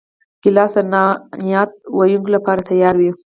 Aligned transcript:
ګیلاس 0.41 0.71
د 0.77 0.79
نعت 0.91 1.71
ویونکو 1.97 2.29
لپاره 2.35 2.65
تیار 2.69 2.95
وي. 3.01 3.11